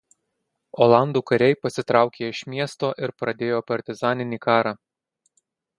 [0.85, 4.75] Olandų kariai pasitraukė iš miesto ir pradėjo partizaninį karą.